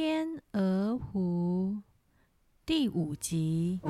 [0.00, 1.74] 天鹅湖
[2.64, 3.80] 第五集。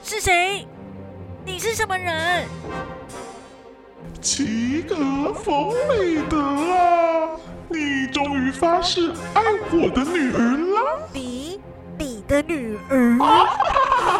[0.00, 0.64] 是谁？
[1.44, 2.46] 你是什么人？
[4.22, 7.30] 齐格弗里德啊，
[7.68, 11.08] 你终于发誓爱我的女儿了。
[11.12, 11.60] 你，
[11.98, 13.18] 你的女儿？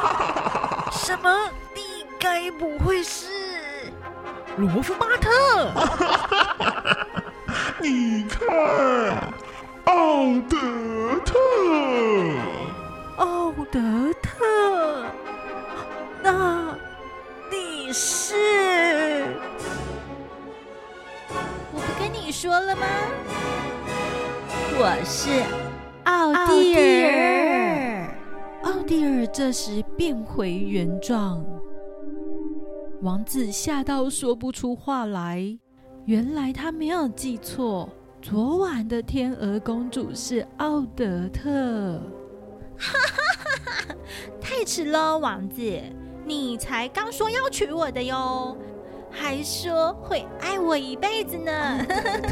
[0.91, 1.48] 什么？
[1.73, 3.29] 你该不会是
[4.57, 5.70] 罗夫巴特？
[7.79, 8.48] 你看，
[9.85, 10.57] 奥德
[11.27, 11.35] 特，
[13.16, 13.80] 奥德
[14.23, 15.05] 特，
[16.23, 16.75] 那
[17.51, 18.35] 你是？
[21.71, 22.87] 我不跟你说了吗？
[24.79, 25.43] 我是
[26.05, 26.74] 奥蒂
[27.05, 28.09] 尔。
[28.63, 31.45] 奥蒂尔这时变回原状，
[33.02, 35.59] 王子吓到说不出话来。
[36.06, 37.88] 原来他没有记错，
[38.23, 42.01] 昨晚的天鹅公主是奥德特。
[42.79, 43.95] 哈哈哈哈！
[44.40, 45.82] 太迟了，王子，
[46.24, 48.57] 你才刚说要娶我的哟，
[49.10, 51.84] 还说会爱我一辈子呢。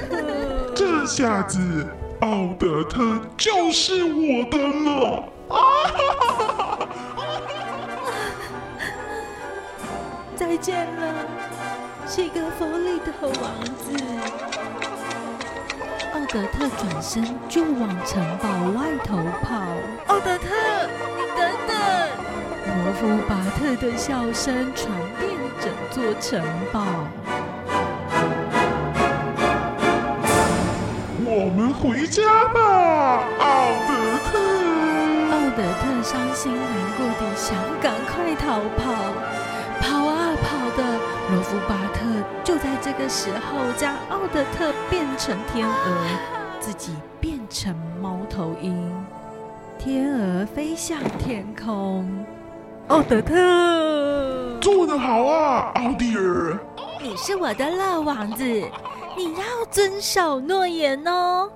[0.72, 1.84] 这下子
[2.20, 5.28] 奥德特就是我的了。
[5.48, 5.98] 啊哈
[6.36, 6.88] 哈哈！
[10.36, 11.26] 再见了。
[12.06, 13.90] 是个锋利的王子，
[16.12, 19.56] 奥德特转身就往城堡外头跑。
[20.08, 20.44] 奥德特，
[21.16, 21.74] 你等等！
[22.66, 26.84] 罗夫巴特的笑声传遍整座城堡。
[31.26, 33.92] 我们回家吧，奥德
[34.30, 34.38] 特。
[35.32, 38.92] 奥德特伤心难过地想赶快逃跑，
[39.80, 40.46] 跑啊跑
[40.76, 40.84] 的。
[41.32, 41.74] 罗夫巴
[42.64, 49.06] 在这个时候将奥德特变成天鹅，自己变成猫头鹰。
[49.78, 52.24] 天鹅飞向天空。
[52.88, 56.58] 奥德特，做得好啊，奥迪尔！
[57.02, 58.42] 你是我的乐王子，
[59.14, 61.52] 你要遵守诺言哦。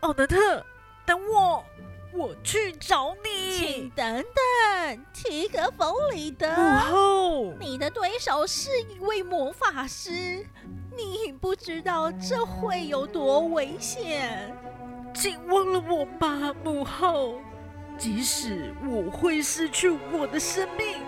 [0.00, 0.62] 奥德特，
[1.04, 1.64] 等我，
[2.12, 3.58] 我去找你。
[3.58, 10.46] 请等等，提格弗里德，母后，你的对手是一位魔法师，
[10.96, 14.54] 你不知道这会有多危险。
[15.14, 17.40] 请忘了我吧，母后。
[17.98, 21.02] 即使我会失去我的生命，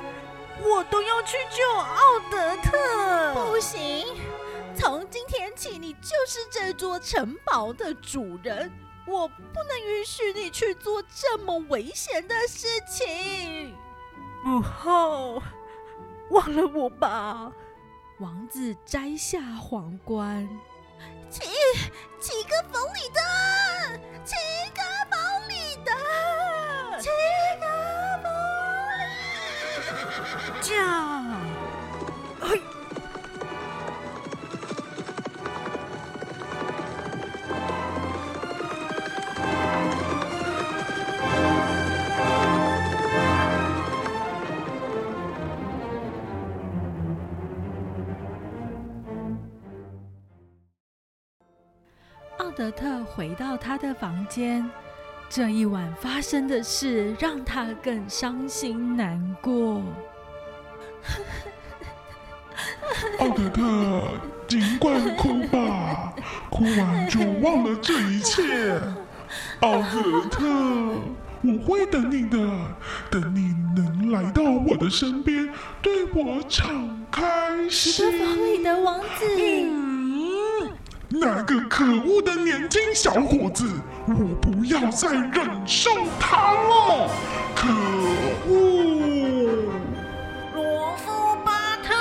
[0.62, 1.98] 我都要去救奥
[2.30, 3.34] 德特。
[3.34, 4.06] 不行，
[4.76, 8.70] 从今天起，你就是这座城堡的主人。
[9.06, 13.76] 我不能允许你去做这么危险的事情，
[14.42, 15.42] 母后，
[16.30, 17.52] 忘了我吧。
[18.18, 20.48] 王子摘下皇冠，
[21.28, 21.42] 起
[22.20, 23.20] 起个缝里德，
[24.24, 24.34] 齐
[52.64, 54.66] 德特回到他的房间，
[55.28, 59.82] 这一晚发生的事让他更伤心难过。
[63.20, 64.08] 奥德特，
[64.48, 66.14] 尽管哭吧，
[66.48, 68.80] 哭完就忘了这一切。
[69.60, 70.46] 奥德特，
[71.42, 72.38] 我会等你的，
[73.10, 75.52] 等你能来到我的身边，
[75.82, 78.06] 对我敞开心。
[78.08, 79.93] 你的房里的王子。
[81.16, 83.64] 那个可恶的年轻小伙子，
[84.08, 85.88] 我不要再忍受
[86.18, 87.08] 他了！
[87.54, 87.68] 可
[88.48, 89.70] 恶！
[90.52, 91.94] 罗夫巴特，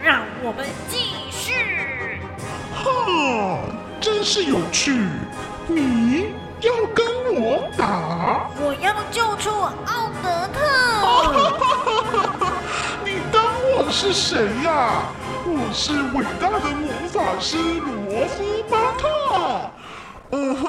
[0.00, 0.98] 让我们继
[1.32, 2.20] 续。
[2.72, 3.58] 哈，
[4.00, 5.08] 真是有趣！
[5.66, 6.28] 你
[6.60, 7.04] 要跟
[7.34, 8.48] 我打？
[8.60, 10.60] 我要救出奥德特。
[13.04, 13.42] 你当
[13.76, 15.02] 我是谁呀？
[15.46, 19.70] 我是伟大的魔法师罗夫巴特。
[20.30, 20.66] 嗯哼，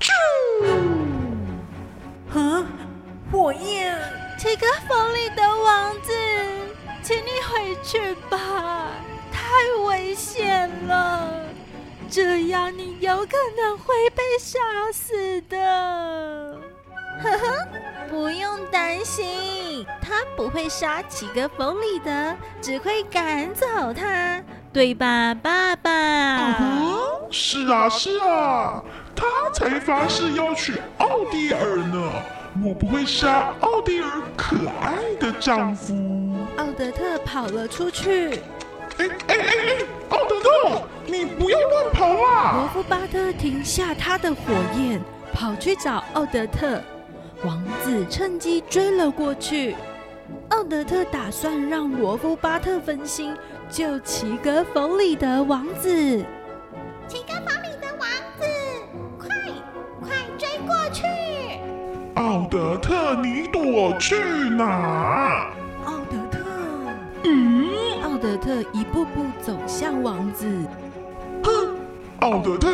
[0.00, 0.10] 啾！
[2.36, 2.66] 啊，
[3.30, 3.96] 火焰！
[4.36, 6.12] 这个风里的王子，
[7.04, 8.90] 请你回去吧，
[9.32, 9.40] 太
[9.86, 11.44] 危险了，
[12.10, 14.58] 这样你有可能会被杀
[14.92, 16.58] 死的。
[17.22, 17.68] 呵呵，
[18.08, 24.42] 不用担心，他不会杀几个弗里德，只会赶走他，
[24.72, 25.90] 对吧，爸爸？
[25.90, 26.88] 啊，
[27.30, 28.82] 是啊是啊，
[29.16, 32.10] 他才发誓要娶奥蒂尔呢。
[32.64, 35.94] 我不会杀奥蒂尔可爱的丈夫。
[36.56, 38.40] 奥德特跑了出去。
[38.98, 42.56] 哎哎哎哎，奥德特，你不要乱跑啊！
[42.56, 44.40] 罗夫巴特停下他的火
[44.76, 45.00] 焰，
[45.32, 46.82] 跑去找奥德特。
[47.44, 49.76] 王子趁机追了过去。
[50.48, 53.34] 奥德特打算让罗夫巴特分心，
[53.70, 55.88] 救齐格弗里德王子。
[57.06, 58.08] 齐格弗里德王
[58.38, 58.44] 子，
[59.18, 59.28] 快
[60.00, 61.04] 快追过去！
[62.14, 64.16] 奥德特，你躲去
[64.50, 65.52] 哪？
[65.84, 66.40] 奥德特，
[67.24, 67.68] 嗯，
[68.02, 70.46] 奥德特一步步走向王子。
[71.44, 71.76] 哼，
[72.20, 72.68] 奥德特，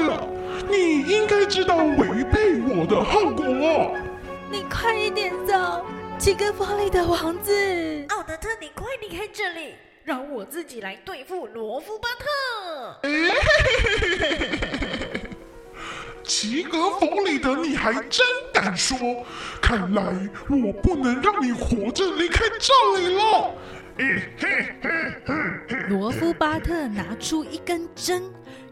[0.69, 3.95] 你应该知道违背我的后果。
[4.55, 5.85] 你快一点走，
[6.17, 8.07] 齐格弗里的王子。
[8.11, 9.75] 奥德特，你快离开这里，
[10.05, 13.01] 让我自己来对付罗夫巴特。
[16.23, 18.97] 齐格弗里德，你还真敢说！
[19.61, 20.05] 看来
[20.49, 23.53] 我不能让你活着离开这里了。
[25.91, 28.23] 罗夫巴特拿出一根针，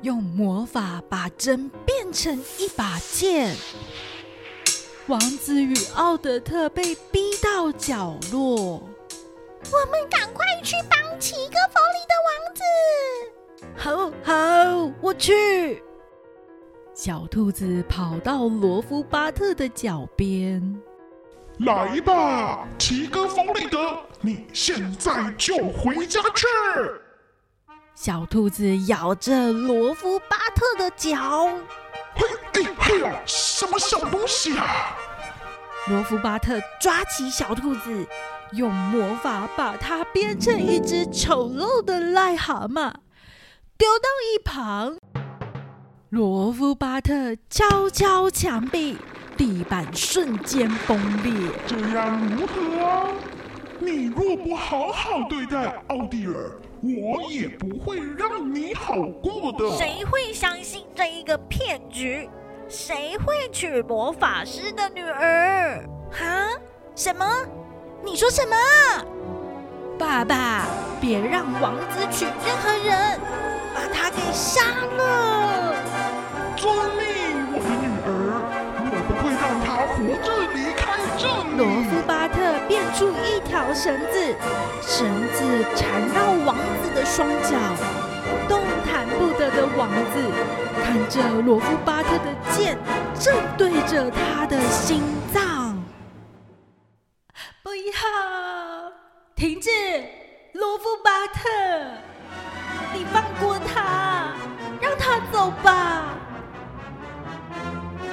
[0.03, 3.57] 用魔法把针变成一把剑。
[5.09, 8.81] 王子与奥德特被逼到角落。
[9.71, 12.63] 我们赶快去帮齐格弗里的王子。
[13.77, 15.83] 好，好，我去。
[16.95, 20.81] 小兔子跑到罗夫巴特的脚边，
[21.59, 26.47] 来吧，齐格弗里德，你现在就回家去。
[27.95, 31.82] 小兔子咬着罗夫巴特的脚，嘿，
[32.93, 34.95] 哎嘿呀，什么小东西啊！
[35.89, 38.07] 罗夫巴特抓起小兔子，
[38.53, 42.93] 用魔法把它变成一只丑陋的癞蛤蟆，
[43.79, 44.99] 丢到一旁。
[46.11, 48.99] 罗夫巴特敲敲墙壁，
[49.39, 51.51] 地板瞬间崩裂。
[51.67, 53.09] 这样如何啊？
[53.79, 59.75] 你若不好好对待奥蒂尔，我也不会让你好过的。
[59.79, 62.29] 谁会相信这一个骗局？
[62.73, 65.85] 谁会娶魔法师的女儿？
[66.11, 66.49] 哈？
[66.97, 67.27] 什么？
[68.03, 68.57] 你说什么？
[69.99, 70.65] 爸爸，
[70.99, 73.21] 别让王子娶任何人，
[73.75, 74.63] 把他给杀
[74.97, 75.75] 了！
[76.57, 78.41] 遵命，我的女儿，
[78.89, 80.81] 我不会让他活着离开
[81.19, 81.53] 这里。
[81.59, 84.35] 罗夫巴特变出一条绳子，
[84.81, 85.45] 绳子
[85.77, 87.53] 缠绕王子的双脚，
[89.19, 90.33] 不得的王子
[90.83, 92.79] 看着罗夫巴特的剑
[93.19, 95.83] 正对着他的心脏。
[97.63, 98.93] 不要，
[99.35, 99.71] 停止，
[100.55, 101.49] 罗夫巴特，
[102.93, 104.33] 你放过他，
[104.81, 106.15] 让他走吧。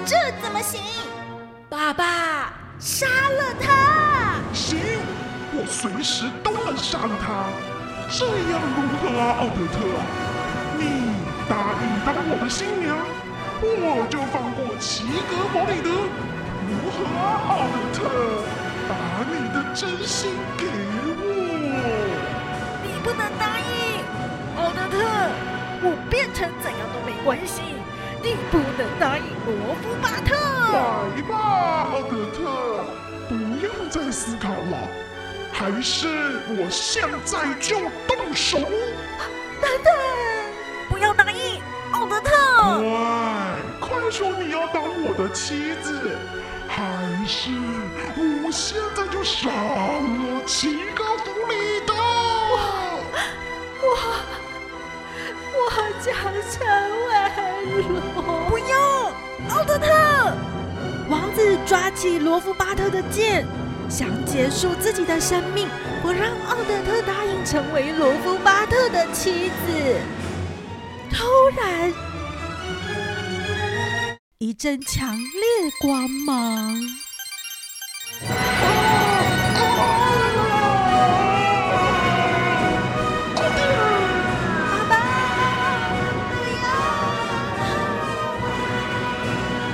[0.05, 0.81] 这怎么行？
[1.67, 4.39] 爸爸，杀了他！
[4.53, 4.79] 行，
[5.53, 7.49] 我随时都能杀了他。
[8.09, 9.77] 这样如何啊，奥德特？
[11.81, 12.97] 你当我的新娘，
[13.61, 15.89] 我就放过齐格伯里德。
[16.69, 17.97] 如何啊，奥德特？
[18.87, 18.91] 把
[19.29, 20.65] 你的真心给
[21.05, 21.23] 我。
[22.83, 24.03] 你不能答应，
[24.57, 24.97] 奥德特。
[25.81, 27.61] 我变成怎样都没关系。
[28.21, 30.35] 你不能答应罗夫巴特！
[30.75, 32.83] 来吧，奥德特，
[33.29, 33.33] 不
[33.65, 34.75] 要再思考了，
[35.53, 37.77] 还是我现在就
[38.07, 38.59] 动手！
[38.59, 39.89] 等等，
[44.11, 46.17] 说你要当我的妻子，
[46.67, 46.81] 还
[47.27, 47.51] 是
[48.15, 51.93] 我现在就杀了齐格弗里德？
[51.93, 52.57] 我。
[53.81, 53.87] 我
[55.53, 55.59] 我
[56.01, 56.13] 将
[56.49, 56.57] 成
[57.07, 57.11] 为
[58.49, 58.71] 不用，
[59.49, 59.87] 奥德特！
[61.07, 63.45] 王子抓起罗夫巴特的剑，
[63.89, 65.67] 想结束自己的生命，
[66.01, 69.97] 不让奥德特答应成为罗夫巴特的妻子。
[71.11, 71.25] 突
[71.55, 71.91] 然，
[74.49, 76.73] 一阵强烈光芒。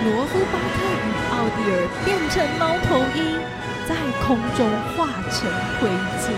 [0.03, 3.39] 罗夫巴特与奥蒂尔变成猫头鹰，
[3.87, 3.95] 在
[4.27, 4.59] 空中
[4.97, 5.47] 化成
[5.79, 5.87] 灰
[6.19, 6.35] 烬。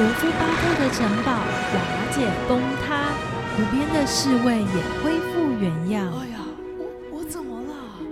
[0.00, 1.30] 罗夫巴特的城堡
[1.74, 1.78] 瓦
[2.10, 3.14] 解崩塌，
[3.54, 6.12] 湖边的侍卫也恢复原样。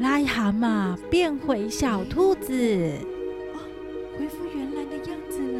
[0.00, 2.54] 癞蛤蟆变回小兔子，
[3.52, 3.60] 哦
[4.16, 5.58] 恢复原来的样子了。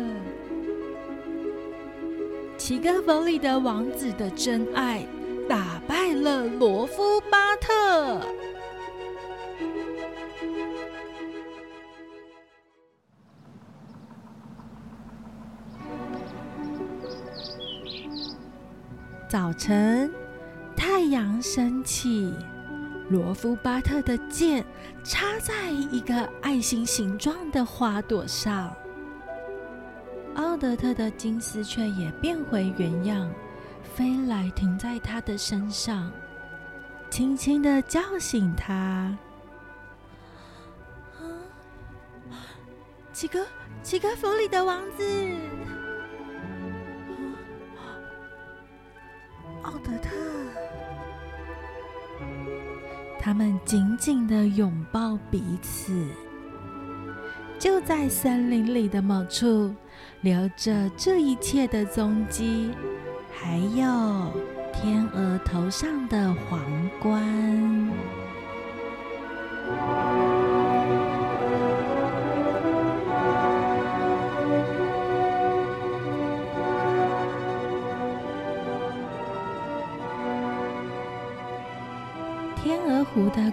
[2.56, 5.06] 齐格弗里的王子的真爱
[5.46, 8.22] 打败了罗夫巴特。
[19.28, 20.10] 早晨，
[20.74, 22.32] 太阳升起。
[23.10, 24.64] 罗夫巴特的剑
[25.02, 28.72] 插在一个爱心形状的花朵上，
[30.36, 33.28] 奥德特的金丝雀也变回原样，
[33.82, 36.08] 飞来停在他的身上，
[37.10, 39.18] 轻轻的叫醒他。
[43.12, 43.44] 几个
[43.82, 45.04] 几个府里的王子，
[53.40, 56.06] 们紧紧的拥抱彼此，
[57.58, 59.74] 就在森林里的某处，
[60.20, 62.70] 留着这一切的踪迹，
[63.32, 64.30] 还有
[64.74, 66.60] 天鹅头上的皇
[67.00, 68.19] 冠。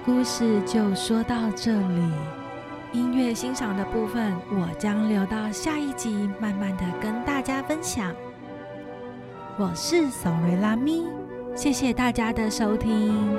[0.07, 2.11] 故事就说到这里，
[2.93, 8.15] 音乐欣赏的部分我将留到下一集慢慢的跟大家分享。
[9.59, 11.05] 我是索瑞拉咪，
[11.57, 13.37] 谢谢大家的收听。